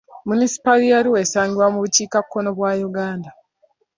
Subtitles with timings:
[0.27, 3.29] Munisipaali ya Arua esangibwa mu bukiikakkono bwa Uganda.